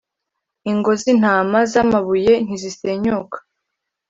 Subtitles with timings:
[0.71, 3.37] ingo z intama z amabuye ntizisenyuka